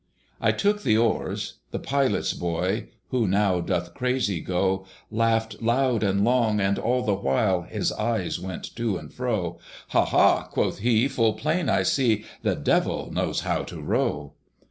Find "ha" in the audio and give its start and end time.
9.89-10.05, 10.05-10.47